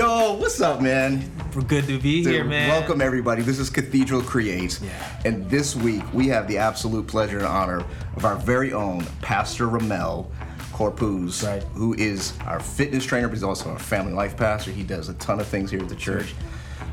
[0.00, 1.30] Yo, what's up, man?
[1.54, 2.70] We're good to be Dude, here, man.
[2.70, 3.42] Welcome, everybody.
[3.42, 4.80] This is Cathedral Creates.
[4.80, 5.20] Yeah.
[5.26, 7.84] And this week, we have the absolute pleasure and honor
[8.16, 10.32] of our very own Pastor Ramel
[10.72, 11.62] Corpuz, Right.
[11.74, 14.70] who is our fitness trainer, but he's also our family life pastor.
[14.70, 16.34] He does a ton of things here at the church.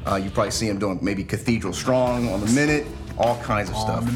[0.06, 2.86] Uh, you probably see him doing maybe Cathedral Strong on the minute,
[3.18, 4.10] all kinds of stuff.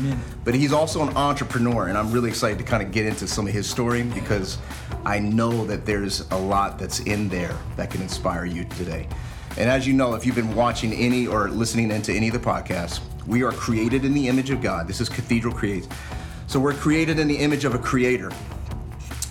[0.44, 3.48] But he's also an entrepreneur, and I'm really excited to kind of get into some
[3.48, 4.58] of his story because
[5.06, 9.08] I know that there's a lot that's in there that can inspire you today.
[9.58, 12.40] And as you know, if you've been watching any or listening into any of the
[12.40, 14.88] podcasts, we are created in the image of God.
[14.88, 15.88] This is Cathedral Creates.
[16.48, 18.32] So we're created in the image of a creator.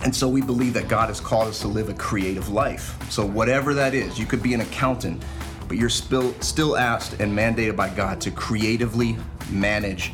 [0.03, 2.97] And so we believe that God has called us to live a creative life.
[3.11, 5.23] So whatever that is, you could be an accountant,
[5.71, 9.15] but you're still still asked and mandated by God to creatively
[9.49, 10.11] manage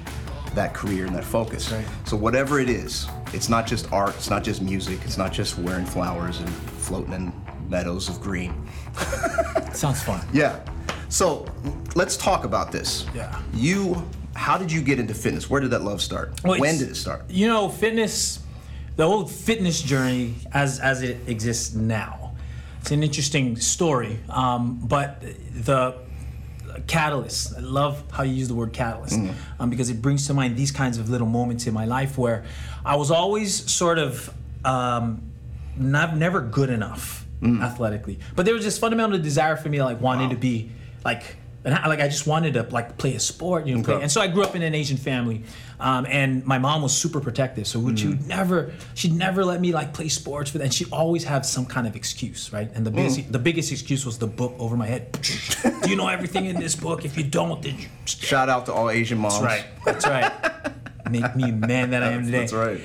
[0.54, 1.72] that career and that focus.
[1.72, 1.84] Right.
[2.06, 5.58] So whatever it is, it's not just art, it's not just music, it's not just
[5.58, 7.34] wearing flowers and floating in
[7.70, 8.54] meadows of green.
[9.73, 10.23] Sounds fun.
[10.32, 10.59] Yeah.
[11.09, 11.48] So
[11.95, 13.08] let's talk about this.
[13.16, 13.42] Yeah.
[13.52, 15.50] You how did you get into fitness?
[15.50, 16.39] Where did that love start?
[16.44, 17.28] Well, when did it start?
[17.32, 18.44] You know, fitness,
[18.95, 22.27] the whole fitness journey as as it exists now.
[22.88, 25.22] It's an interesting story, um, but
[25.54, 25.96] the
[26.88, 27.54] catalyst.
[27.58, 29.20] I love how you use the word catalyst
[29.60, 32.46] um, because it brings to mind these kinds of little moments in my life where
[32.86, 35.22] I was always sort of um,
[35.76, 37.26] not never good enough
[37.62, 40.72] athletically, but there was this fundamental desire for me, like wanting to be
[41.04, 41.36] like.
[41.68, 43.84] And I, like I just wanted to like play a sport, you know.
[43.84, 44.02] Play.
[44.02, 45.44] And so I grew up in an Asian family,
[45.82, 47.68] um, and my mom was super protective.
[47.68, 50.86] So would she would never, she'd never let me like play sports with, and she
[50.94, 52.72] always had some kind of excuse, right?
[52.73, 55.12] And the biggest, the biggest excuse was the book over my head.
[55.84, 57.04] Do you know everything in this book?
[57.04, 57.90] If you don't, then you.
[58.06, 59.42] Shout out to all Asian moms.
[59.42, 59.66] That's right.
[59.84, 61.12] That's right.
[61.12, 62.48] Make me the man that I am today.
[62.48, 62.82] That's right.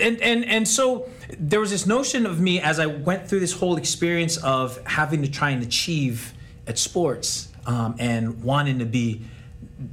[0.00, 3.52] And and and so there was this notion of me as I went through this
[3.52, 6.32] whole experience of having to try and achieve
[6.66, 9.22] at sports um, and wanting to be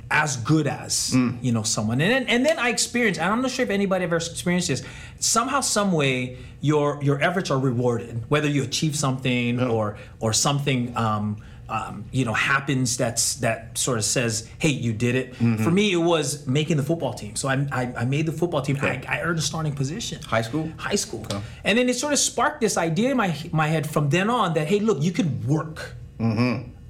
[0.09, 2.01] as good as you know someone.
[2.01, 4.83] And then, and then I experienced and I'm not sure if anybody ever experienced this
[5.19, 10.95] somehow some way your your efforts are rewarded whether you achieve something or or something
[10.95, 11.37] um,
[11.69, 15.35] um, you know happens that's that sort of says hey you did it.
[15.35, 17.35] For me it was making the football team.
[17.35, 18.77] So I, I, I made the football team.
[18.81, 20.21] I, I earned a starting position.
[20.21, 20.69] High school?
[20.77, 21.25] high school.
[21.63, 24.53] And then it sort of sparked this idea in my my head from then on
[24.55, 25.95] that hey look you could work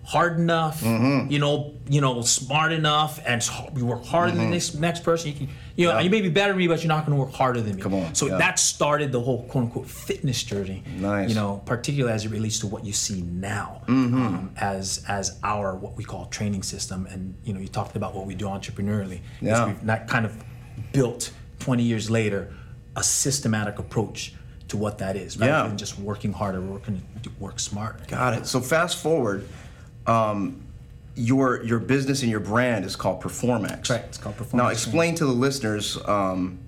[0.04, 1.32] hard enough, Mm-hmm.
[1.32, 3.42] you know, you know, smart enough, and
[3.76, 5.30] you work harder than this next person.
[5.30, 5.42] You can,
[5.76, 5.98] you know, Mm-hmm.
[6.00, 6.04] Yeah.
[6.04, 7.82] you may be better than me, but you're not going to work harder than me.
[7.82, 8.38] Come on, So yeah.
[8.38, 10.84] that started the whole quote unquote fitness journey.
[10.98, 11.30] Nice.
[11.30, 14.22] You know, particularly as it relates to what you see now Mm-hmm.
[14.26, 18.14] um, as as our what we call training system, and you know, you talked about
[18.16, 19.22] what we do entrepreneurially.
[19.42, 19.68] Yeah.
[19.68, 20.34] We've not kind of
[20.94, 22.54] built 20 years later
[22.96, 24.34] a systematic approach
[24.68, 25.68] to what that is, rather Yeah.
[25.68, 28.08] than just working harder, working to work smart.
[28.08, 28.46] Got it.
[28.48, 29.48] So fast forward,
[30.08, 30.64] um,
[31.16, 33.90] your your business and your brand is called Performax.
[33.90, 34.54] Right, it's called Performax.
[34.54, 36.60] Now explain to the listeners um,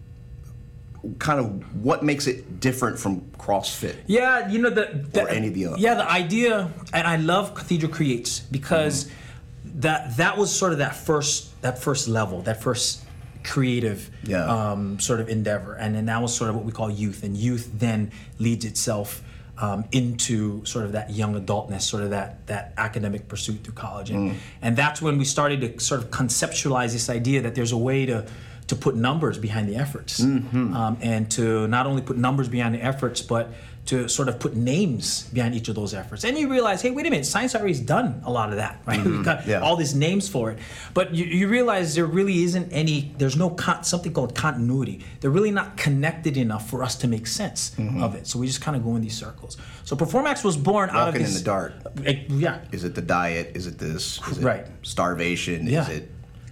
[1.20, 3.96] kind of what makes it different from CrossFit.
[4.08, 5.78] Yeah, you know the, the Or any of the other.
[5.78, 9.80] Yeah, the idea, and I love Cathedral Creates because Mm-hmm.
[9.82, 13.02] that that was sort of that first that first level, that first
[13.44, 14.46] creative Yeah.
[14.72, 17.36] um, sort of endeavor, and then that was sort of what we call youth, and
[17.36, 19.22] youth then leads itself.
[19.56, 24.10] Um, into sort of that young adultness, sort of that that academic pursuit through college,
[24.10, 24.36] and, Mm.
[24.64, 28.08] and that's when we started to sort of conceptualize this idea that there's a way
[28.08, 28.26] to
[28.66, 30.76] to put numbers behind the efforts, Mm-hmm.
[30.76, 33.54] um, and to not only put numbers behind the efforts, but
[33.86, 36.24] to sort of put names behind each of those efforts.
[36.24, 38.80] And you realize, hey, wait a minute, science already has done a lot of that,
[38.86, 39.04] right?
[39.06, 39.50] We've got Mm-hmm.
[39.50, 39.60] Yeah.
[39.60, 40.60] all these names for it.
[40.94, 45.04] But you, you realize there really isn't any, there's no, con- something called continuity.
[45.20, 48.26] They're really not connected enough for us to make sense of it.
[48.26, 49.58] So we just kind of go in these circles.
[49.84, 51.24] So Performax was born out of Mm-hmm.
[51.24, 51.74] Walking in the dark.
[52.06, 52.62] Eh, Yeah.
[52.72, 53.52] Is it the diet?
[53.56, 54.22] Is it this?
[54.30, 54.66] Is it Right.
[54.84, 55.68] starvation?
[55.68, 55.82] Yeah.
[55.84, 56.12] Is it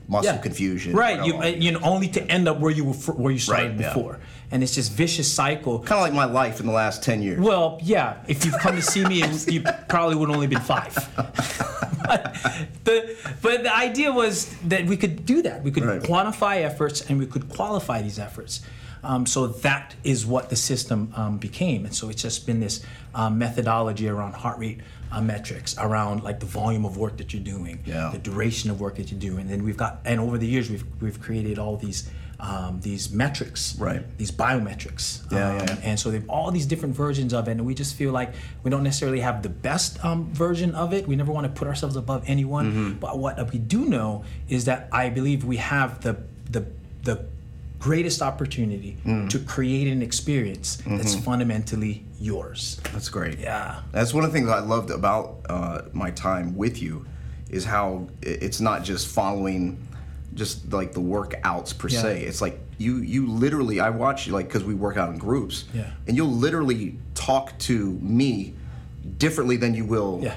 [0.10, 0.94] muscle confusion?
[0.94, 1.26] Right.
[1.26, 3.80] You, uh, you know, only to end up where you were, where you started Right,
[3.80, 3.94] yeah.
[4.52, 5.80] And it's just vicious cycle.
[5.80, 7.40] Kind of like my life in the last ten years.
[7.40, 8.18] Well, yeah.
[8.28, 10.94] If you've come to see me, you probably would only been five.
[12.06, 12.34] but,
[12.84, 15.64] the, but the idea was that we could do that.
[15.64, 16.02] We could Right.
[16.02, 18.62] quantify efforts and we could qualify these efforts.
[19.04, 21.86] Um, so that is what the system um, became.
[21.86, 22.84] And so it's just been this
[23.16, 24.80] um, methodology around heart rate
[25.12, 28.10] uh, metrics, around like the volume of work that you're doing, Yeah.
[28.12, 30.70] the duration of work that you're doing, and then we've got and over the years
[30.70, 32.10] we've we've created all these
[32.42, 34.02] um, these metrics, Right.
[34.18, 35.78] These biometrics, Yeah, Um, yeah, yeah.
[35.84, 38.34] and so they've all these different versions of it, and we just feel like
[38.64, 41.08] we don't necessarily have the best um, version of it.
[41.08, 43.00] We never want to put ourselves above anyone, Mm-hmm.
[43.00, 46.18] but what we do know is that I believe we have the
[46.50, 46.66] the
[47.04, 47.26] the
[47.80, 49.30] greatest opportunity Mm.
[49.30, 51.24] to create an experience that's Mm-hmm.
[51.24, 52.80] fundamentally yours.
[52.94, 53.40] That's great.
[53.40, 53.82] Yeah.
[53.92, 57.06] That's one of the things I loved about uh, my time with you
[57.50, 59.78] is how it's not just following
[60.34, 62.02] just like the workouts per Yeah.
[62.02, 62.22] se.
[62.24, 65.66] It's like you you literally I watch you like because we work out in groups.
[65.74, 65.92] Yeah.
[66.08, 68.54] And you'll literally talk to me
[69.18, 70.36] differently than you will Yeah.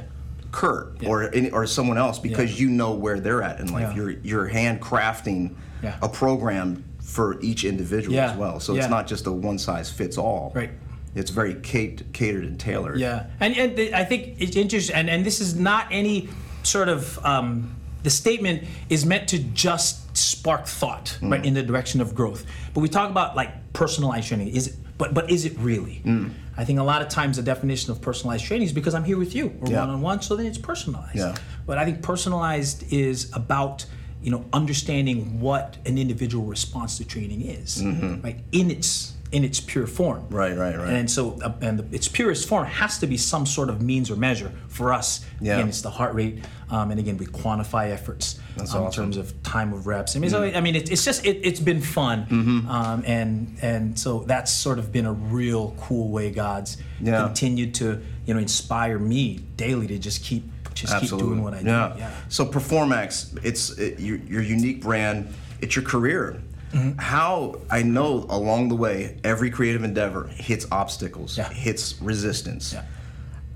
[0.51, 2.67] Kurt or any, or someone else because Yeah.
[2.67, 3.89] you know where they're at in life.
[3.91, 3.95] Yeah.
[3.97, 5.53] You're you're handcrafting
[5.83, 5.97] Yeah.
[6.03, 8.33] a program for each individual Yeah.
[8.33, 8.61] as well.
[8.61, 8.81] So Yeah.
[8.83, 10.53] it's not just a one size fits all.
[10.55, 10.71] Right.
[11.15, 12.99] It's very cat- catered and tailored.
[12.99, 16.29] Yeah, and and I think it's interesting, and, and this is not any
[16.65, 17.71] sort of um,
[18.05, 21.33] the statement is meant to just spark thought Mm.
[21.33, 22.45] right in the direction of growth.
[22.73, 24.49] But we talk about like personalized training.
[24.49, 24.75] Is it?
[24.97, 26.03] But but is it really?
[26.05, 26.31] Mm.
[26.57, 29.19] I think a lot of times the definition of personalized training is because I'm here
[29.19, 29.49] with you.
[29.59, 29.81] We're Yeah.
[29.81, 31.17] one on one, so then it's personalized.
[31.17, 31.35] Yeah.
[31.67, 33.87] But I think personalized is about
[34.23, 37.83] you know understanding what an individual response to training is,
[38.23, 38.39] right?
[38.53, 40.21] In its in its pure form.
[40.23, 40.35] Mm-hmm.
[40.35, 40.93] Right, right, right.
[40.99, 44.11] And so, uh, and the, its purest form has to be some sort of means
[44.11, 45.25] or measure for us.
[45.41, 45.55] Yeah.
[45.57, 46.37] Again, it's the heart rate,
[46.71, 48.39] um, and again, we quantify efforts
[48.73, 50.15] um, in terms of time of reps.
[50.17, 52.69] I mean, so I mean, it, it's just it, it's been fun, Mm-hmm.
[52.71, 57.25] um, and and so that's sort of been a real cool way God's Yeah.
[57.27, 60.45] continued to you know inspire me daily to just keep
[60.75, 61.67] just keep doing what I do.
[61.69, 62.11] Yeah.
[62.29, 65.29] So Performax, it's it, your, your unique brand.
[65.61, 66.41] It's your career.
[66.75, 66.99] Mm-hmm.
[66.99, 71.49] How I know along the way, every creative endeavor hits obstacles, Yeah.
[71.53, 72.73] hits resistance.
[72.73, 72.85] Yeah.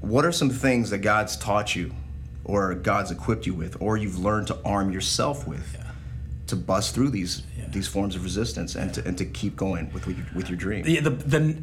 [0.01, 1.93] What are some things that God's taught you,
[2.45, 5.77] or God's equipped you with, or you've learned to arm yourself with,
[6.47, 10.07] to bust through these these forms of resistance and to and to keep going with
[10.07, 10.83] with your, dream?
[10.85, 11.57] the, the, the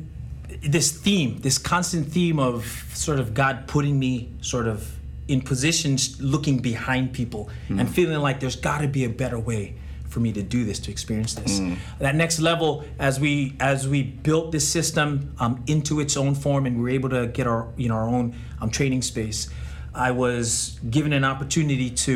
[0.69, 4.95] this theme, this constant theme of sort of God putting me sort of
[5.27, 9.73] in positions looking behind people and feeling like there's got to be a better way
[10.15, 11.59] for me to do this to experience this.
[11.99, 16.65] That next level as we as we built this system um, into its own form
[16.65, 19.49] and we were able to get our you know our own um, training space
[19.93, 22.15] i was given an opportunity to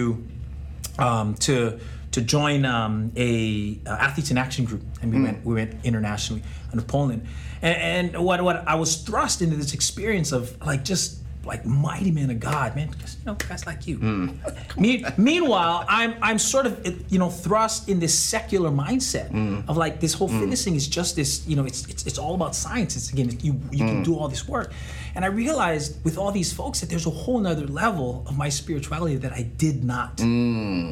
[0.97, 1.77] um, to
[2.11, 6.43] to join um, a uh, athletes in action group, and we went we went internationally
[6.71, 7.27] into Poland,
[7.61, 12.11] and, and what what I was thrust into this experience of like just like mighty
[12.11, 13.97] man of God, man, just, you know guys like you.
[13.97, 14.29] Hmm.
[14.77, 19.61] Me, meanwhile, I'm I'm sort of you know thrust in this secular mindset hmm.
[19.67, 20.39] of like this whole hmm.
[20.39, 22.95] fitness thing is just this you know it's it's, it's all about science.
[22.95, 24.71] It's again you you can do all this work,
[25.15, 28.49] and I realized with all these folks that there's a whole nother level of my
[28.49, 30.21] spirituality that I did not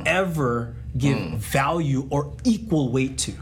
[0.07, 3.33] ever give value or equal weight to.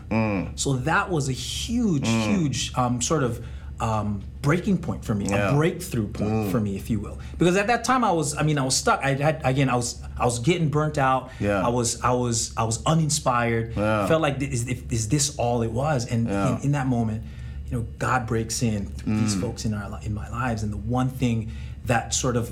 [0.56, 3.46] So that was a huge, huge um, sort of
[3.80, 5.50] um, breaking point for me, Yeah.
[5.52, 7.18] a breakthrough point for me, if you will.
[7.40, 9.00] Because at that time I was, I mean, I was stuck.
[9.04, 11.32] I had again, I was, I was getting burnt out.
[11.40, 11.66] Yeah.
[11.66, 13.74] I was, I was, I was uninspired.
[13.76, 14.06] Yeah.
[14.08, 16.06] Felt like is, is this all it was?
[16.12, 16.58] And Yeah.
[16.58, 17.24] in, in that moment,
[17.68, 20.78] you know, God breaks in through these folks in our in my lives, and the
[21.00, 21.52] one thing
[21.86, 22.52] that sort of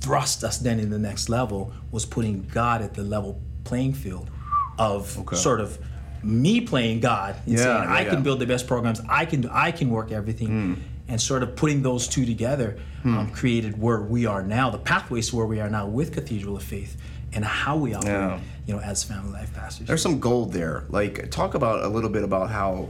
[0.00, 4.30] thrust us then in the next level was putting God at the level playing field
[4.78, 5.36] of Okay.
[5.36, 5.78] sort of
[6.22, 8.10] me playing God and Yeah, saying I yeah.
[8.10, 10.74] can build the best programs, I can do, I can work everything, Hmm.
[11.08, 15.28] And sort of putting those two together um, created where we are now, the pathways
[15.28, 16.96] to where we are now with Cathedral of Faith,
[17.34, 18.40] and how we operate, Yeah.
[18.66, 19.86] you know, as family life pastors.
[19.86, 20.84] There's some gold there.
[20.88, 22.88] Like, talk about a little bit about how,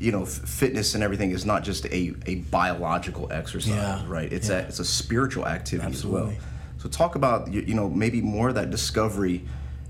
[0.00, 4.32] you know, f- fitness and everything is not just a, a biological exercise, Yeah, right?
[4.32, 4.56] It's yeah.
[4.56, 6.32] a it's a spiritual activity as well.
[6.78, 9.44] So talk about you, you know maybe more of that discovery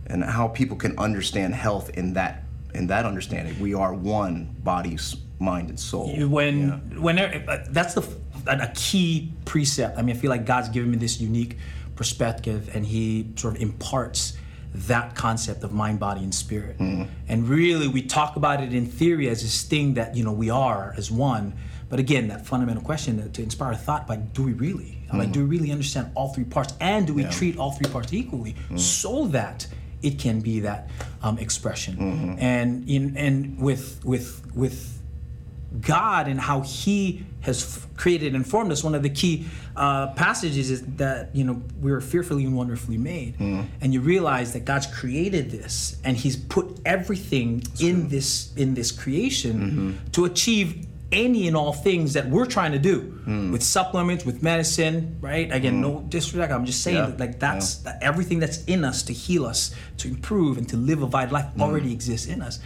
[0.07, 2.43] and how people can understand health in that
[2.75, 3.59] in that understanding.
[3.61, 4.99] We are one body,
[5.39, 6.13] mind, and soul.
[6.29, 8.03] when when uh, that's the
[8.47, 9.99] a a key precept.
[9.99, 11.57] I mean, I feel like God's given me this unique
[11.97, 14.37] perspective, and He sort of imparts
[14.75, 16.79] that concept of mind, body, and spirit.
[17.29, 20.51] And really, we talk about it in theory as this thing that you know we
[20.51, 21.55] are as one.
[21.89, 24.99] But again, that fundamental question to, inspire thought: like, do we really?
[25.13, 28.13] Like, do we really understand all three parts, and do we treat all three parts
[28.13, 29.67] equally, so that
[30.03, 30.91] it can be that
[31.23, 32.37] um, expression?
[32.39, 34.98] And in and with with with
[35.81, 38.83] God and how He has created and formed us.
[38.83, 39.47] One of the key
[39.77, 43.63] uh, passages is that you know we were fearfully and wonderfully made, hmm.
[43.81, 48.91] and you realize that God's created this, and He's put everything in this in this
[48.91, 50.11] creation mm-hmm.
[50.13, 53.51] to achieve any and all things that we're trying to do hmm.
[53.53, 55.51] with supplements, with medicine, right?
[55.53, 55.81] Again, hmm.
[55.81, 56.53] no disrespect.
[56.53, 57.07] I'm just saying Yeah.
[57.07, 60.77] that like that's that everything that's in us to heal us, to improve, and to
[60.77, 62.59] live a vital life already exists in us.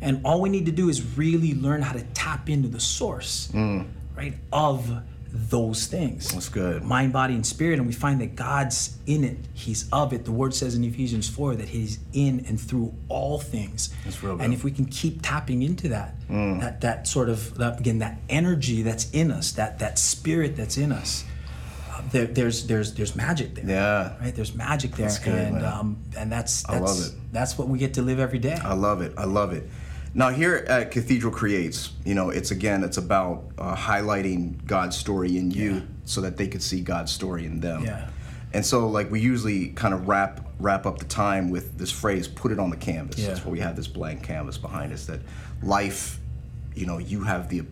[0.00, 3.50] And all we need to do is really learn how to tap into the source,
[4.16, 4.90] right, of
[5.38, 6.32] those things.
[6.32, 6.82] That's good.
[6.82, 9.36] Mind, body, and spirit, and we find that God's in it.
[9.52, 10.24] He's of it.
[10.24, 13.90] The word says in Ephesians 4 that He's in and through all things.
[14.04, 14.50] That's real And good.
[14.50, 14.54] Mm.
[14.54, 18.82] if we can keep tapping into that, that that sort of that, again that energy
[18.82, 21.24] that's in us, that that spirit that's in us,
[21.92, 23.66] uh, there, there's there's there's magic there.
[23.66, 24.16] Yeah.
[24.18, 24.34] Right.
[24.34, 25.64] There's magic there, That's good, and man.
[25.64, 27.12] um, and that's I love it.
[27.32, 28.54] that's what we get to live every day.
[28.62, 29.12] I love it.
[29.18, 29.68] I love it.
[30.16, 35.36] Now here at Cathedral Creates, you know, it's again, it's about uh, highlighting God's story
[35.36, 35.80] in you, Yeah.
[36.06, 37.84] so that they could see God's story in them.
[37.84, 38.08] Yeah.
[38.54, 42.28] And so, like, we usually kind of wrap wrap up the time with this phrase,
[42.28, 43.28] "Put it on the canvas." Yeah.
[43.28, 45.04] That's why we have this blank canvas behind us.
[45.04, 45.20] That
[45.62, 46.18] life,
[46.74, 47.64] you know, you have the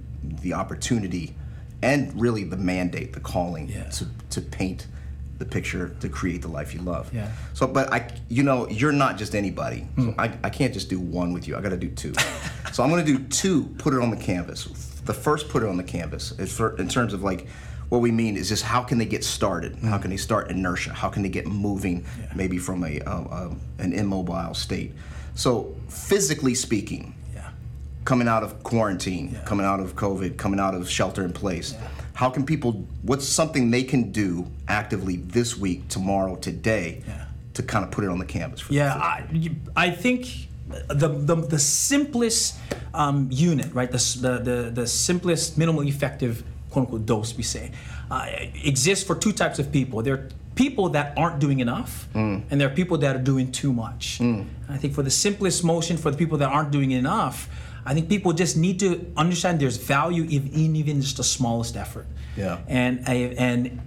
[0.42, 1.34] the opportunity,
[1.80, 3.84] and really the mandate, the calling Yeah.
[3.84, 4.86] to to paint
[5.38, 7.12] the picture to create the life you love.
[7.12, 7.30] Yeah.
[7.54, 9.80] So, but I, you know, you're not just anybody.
[9.96, 10.10] Hmm.
[10.10, 11.56] So I, I can't just do one with you.
[11.56, 12.14] I got to do two.
[12.72, 13.64] so I'm going to do two.
[13.78, 14.64] Put it on the canvas.
[15.04, 16.32] The first, put it on the canvas.
[16.38, 17.46] Is for in terms of like
[17.88, 19.76] what we mean is just how can they get started?
[19.76, 19.88] Hmm.
[19.88, 20.92] How can they start inertia?
[20.92, 22.06] How can they get moving?
[22.34, 24.92] Maybe from a uh, uh, an immobile state.
[25.34, 27.50] So physically speaking, Yeah.
[28.04, 31.74] coming out of quarantine, coming out of COVID, coming out of shelter in place.
[32.14, 32.84] How can people?
[33.02, 37.24] What's something they can do actively this week, tomorrow, today, Yeah.
[37.54, 38.60] to kind of put it on the canvas?
[38.60, 39.24] For Yeah, I,
[39.76, 40.48] I think
[40.88, 42.56] the the, the simplest
[42.94, 43.90] um, unit, right?
[43.90, 47.72] The, the the simplest, minimally effective, quote unquote, dose we say,
[48.10, 48.26] uh,
[48.64, 50.00] exists for two types of people.
[50.02, 53.72] There are people that aren't doing enough, and there are people that are doing too
[53.72, 54.20] much.
[54.20, 57.48] And I think for the simplest motion, for the people that aren't doing enough.
[57.86, 62.06] I think people just need to understand there's value in, even just the smallest effort.
[62.36, 62.58] Yeah.
[62.66, 63.80] And I- and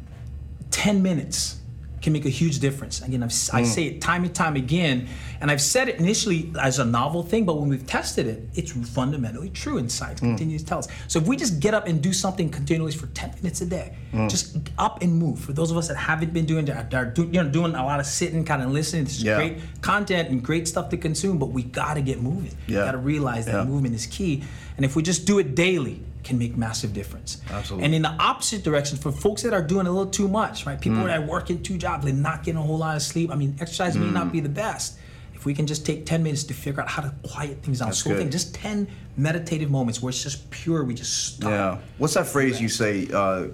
[0.72, 1.58] 10 minutes
[2.02, 3.02] can make a huge difference.
[3.02, 3.66] Again, I've, I mm.
[3.66, 5.08] say it time and time again,
[5.42, 8.72] and I've said it initially as a novel thing, but when we've tested it, it's
[8.72, 10.30] fundamentally true and science mm.
[10.30, 10.88] continues to tell us.
[11.08, 13.96] So if we just get up and do something continuously for 10 minutes a day,
[14.14, 14.30] mm.
[14.30, 15.40] just up and move.
[15.40, 17.86] For those of us that haven't been doing that, are do, you know, doing a
[17.86, 19.36] lot of sitting, kind of listening, this is Yeah.
[19.38, 22.52] great content and great stuff to consume, but we gotta get moving.
[22.68, 22.86] Yeah.
[22.86, 23.64] Gotta realize that Yeah.
[23.64, 24.44] movement is key.
[24.76, 27.38] And if we just do it daily, can make massive difference.
[27.50, 27.86] Absolutely.
[27.86, 30.80] And in the opposite direction, for folks that are doing a little too much, right?
[30.80, 31.06] People Mm.
[31.08, 33.32] that are working two jobs, they're not getting a whole lot of sleep.
[33.32, 34.14] I mean, exercise may Mm.
[34.14, 34.98] not be the best.
[35.34, 37.90] If we can just take 10 minutes to figure out how to quiet things down,
[37.90, 41.50] That's slow things, just 10 meditative moments where it's just pure, we just stop.
[41.50, 41.78] Yeah.
[41.98, 43.08] What's that phrase you say?
[43.14, 43.48] Uh,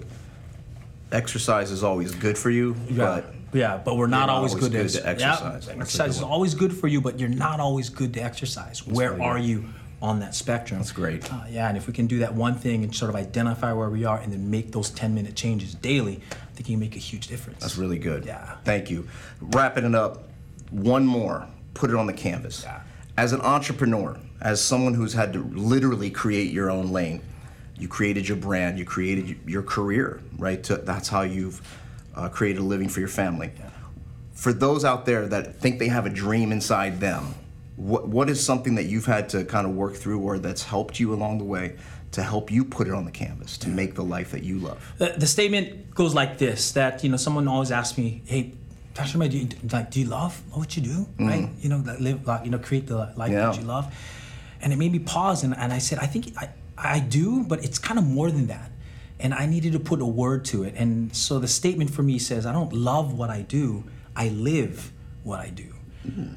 [1.12, 2.96] exercise is always good for you, Yeah.
[2.96, 5.66] but yeah, but we're not, not always, always good, good at to exercise.
[5.66, 8.84] That's exercise is always good for you, but you're not always good to exercise.
[8.84, 9.66] Where are you
[10.04, 10.80] on that spectrum?
[10.80, 11.32] That's great.
[11.32, 13.88] Uh, yeah, and if we can do that one thing and sort of identify where
[13.88, 16.94] we are and then make those 10 minute changes daily, I think you can make
[16.94, 17.60] a huge difference.
[17.60, 18.26] That's really good.
[18.26, 18.56] Yeah.
[18.64, 19.08] Thank you.
[19.40, 20.28] Wrapping it up,
[20.70, 21.48] one more.
[21.72, 22.64] Put it on the canvas.
[22.64, 22.82] Yeah.
[23.16, 27.22] As an entrepreneur, as someone who's had to literally create your own lane,
[27.78, 30.62] you created your brand, you created your career, right?
[30.64, 31.62] To, that's how you've
[32.14, 33.52] uh, created a living for your family.
[33.58, 33.70] Yeah.
[34.34, 37.34] For those out there that think they have a dream inside them,
[37.76, 41.00] what, what is something that you've had to kind of work through or that's helped
[41.00, 41.76] you along the way
[42.12, 44.94] to help you put it on the canvas to make the life that you love?
[44.98, 48.54] the, the statement goes like this that you know someone always asks me hey
[48.94, 50.88] Pastor do you, like, do you love what you do?
[50.90, 51.26] Mm-hmm.
[51.26, 51.48] Right?
[51.60, 53.32] You know, like, live, like, you know, create the life.
[53.32, 53.46] Yeah.
[53.46, 53.92] that you love.
[54.60, 57.64] And it made me pause, and, and I said, I think I, I do, but
[57.64, 58.70] it's kind of more than that.
[59.18, 60.74] And I needed to put a word to it.
[60.76, 64.92] And so the statement for me says, I don't love what I do, I live
[65.22, 65.73] what I do.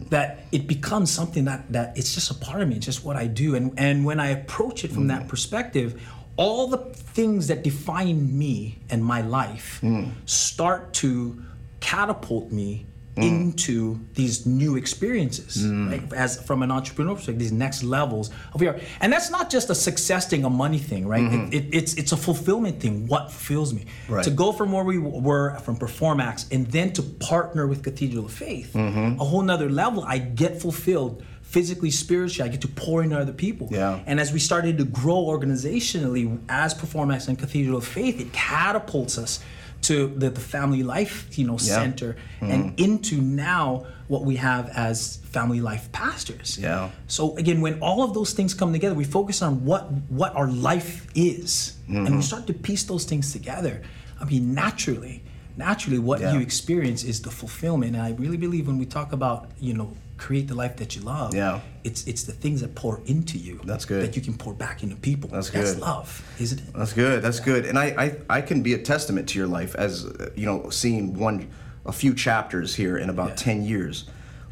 [0.10, 3.18] That it becomes something that, that it's just a part of me, it's just what
[3.18, 3.56] I do.
[3.56, 5.28] And, and when I approach it from that mm.
[5.28, 6.02] perspective,
[6.38, 10.12] all the things that define me and my life mm.
[10.26, 11.44] start to
[11.80, 12.86] catapult me
[13.18, 13.24] Mm.
[13.24, 15.90] into these new experiences mm.
[15.90, 16.14] right?
[16.14, 18.80] as from an entrepreneur perspective these next levels of VR.
[19.02, 21.52] and that's not just a success thing a money thing right mm-hmm.
[21.52, 24.24] it, it, it's it's a fulfillment thing what fulfills me Right.
[24.24, 28.34] to go from where we were from performax and then to partner with cathedral of
[28.34, 29.20] faith mm-hmm.
[29.20, 33.34] a whole nother level i get fulfilled physically spiritually i get to pour into other
[33.34, 34.00] people Yeah.
[34.06, 39.18] and as we started to grow organizationally as Performax and Cathedral of Faith, it catapults
[39.18, 39.40] us
[39.88, 41.80] to the, the family life, you know, Yeah.
[41.82, 42.52] center hmm.
[42.52, 46.58] and into now what we have as family life pastors.
[46.58, 46.90] Yeah.
[47.08, 50.50] So again, when all of those things come together, we focus on what what our
[50.72, 52.22] life is, and we mm-hmm.
[52.22, 53.82] start to piece those things together.
[54.22, 55.24] I mean, naturally,
[55.56, 56.34] naturally, what Yeah.
[56.34, 57.96] you experience is the fulfillment.
[57.96, 61.02] And I really believe when we talk about, you know, create the life that you
[61.04, 61.60] love, Yeah.
[61.84, 64.04] it's it's the things that pour into you That's good.
[64.04, 65.30] that you can pour back into people.
[65.30, 65.66] That's good.
[65.66, 66.74] That's love, isn't it?
[66.74, 67.22] That's good.
[67.22, 67.66] That's good.
[67.66, 67.86] And I,
[68.30, 70.06] I, I can be a testament to your life as
[70.36, 71.48] you know, seeing one,
[71.86, 73.36] a few chapters here in about Yeah.
[73.36, 74.06] ten years,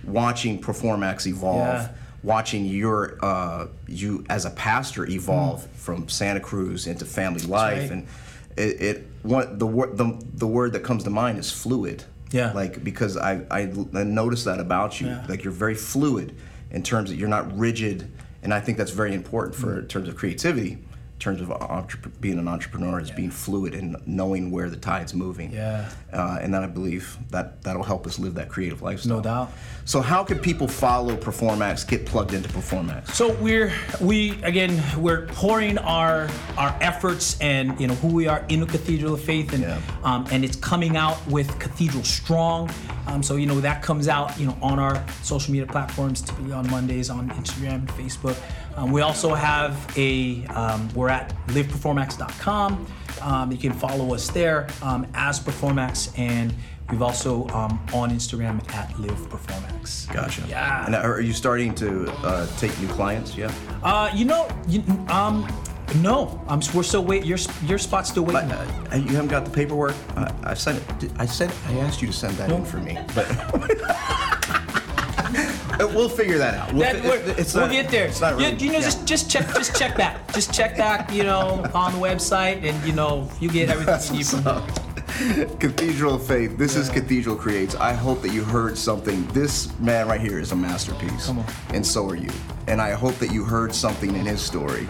[0.04, 1.90] watching Performax evolve, Yeah.
[2.24, 7.92] watching your uh, you as a pastor evolve from Santa Cruz into family life, right.
[7.92, 8.08] and
[8.56, 12.04] it, it one the word the, the word that comes to mind is fluid.
[12.36, 12.52] Yeah.
[12.52, 15.08] Like because I I, I noticed that about you.
[15.08, 15.26] Yeah.
[15.30, 16.36] Like you're very fluid
[16.70, 18.12] in terms that you're not rigid,
[18.44, 20.80] and I think that's very important for in terms of creativity.
[21.16, 25.14] In terms of entrep- being an entrepreneur, is being fluid and knowing where the tide's
[25.14, 25.50] moving.
[25.54, 25.90] Yeah.
[26.12, 29.18] Uh, and then I believe that that'll help us live that creative lifestyle.
[29.18, 29.52] No doubt.
[29.86, 33.12] So how can people follow Performax, get plugged into Performax?
[33.12, 38.44] So we're we again we're pouring our our efforts and you know who we are
[38.50, 39.80] into Cathedral of Faith and Yeah.
[40.04, 42.72] um, and it's coming out with Cathedral Strong.
[43.08, 46.52] Um, so you know that comes out you know on our social media platforms typically
[46.52, 48.36] on Mondays on Instagram, Facebook.
[48.76, 52.86] Um, we also have a um, we're at liveperformax.com.
[53.22, 56.54] Um, you can follow us there um, as Performax and.
[56.92, 60.14] We've also um, on Instagram at Live Performax.
[60.14, 60.44] Gotcha.
[60.48, 60.86] Yeah.
[60.86, 63.52] And are you starting to uh, take new clients Yeah.
[63.82, 65.48] Uh, you know, you, um,
[65.96, 66.62] no, I'm.
[66.76, 67.28] We're still waiting.
[67.28, 68.52] Your your spot's still But waiting.
[68.52, 69.96] uh, you haven't got the paperwork.
[70.16, 71.12] I, I sent it.
[71.18, 73.26] I said I asked you to send that in for me, but
[75.80, 76.72] Uh, we'll figure that out.
[76.74, 78.06] We'll, That, fi- we're, it's we'll not- get there.
[78.08, 78.82] It's not you, really, you know, yeah.
[78.82, 80.34] just just check just check back.
[80.34, 81.12] Just check back.
[81.14, 84.66] You know, on the website, and you know, you get everything you need from.
[85.60, 86.58] Cathedral of Faith.
[86.58, 87.76] This is Cathedral Creates.
[87.76, 89.26] I hope that you heard something.
[89.28, 91.28] This man right here is a masterpiece.
[91.28, 91.46] Come on.
[91.74, 92.30] And so are you.
[92.68, 94.88] And I hope that you heard something in his story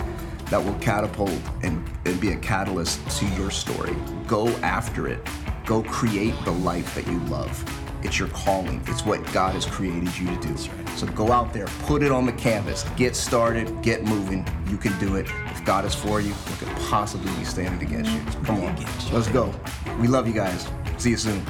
[0.50, 3.96] that will catapult and, and be a catalyst to your story.
[4.26, 5.20] Go after it.
[5.66, 7.64] Go create the life that you love.
[8.06, 8.84] It's your calling.
[8.86, 10.56] It's what God has created you to do.
[10.96, 14.48] So go out there, put it on the canvas, get started, get moving.
[14.68, 15.26] You can do it.
[15.48, 18.22] If God is for you, what could possibly be standing against you?
[18.44, 18.76] Come on,
[19.12, 19.52] let's go.
[20.00, 20.68] We love you guys.
[20.98, 21.44] See you soon.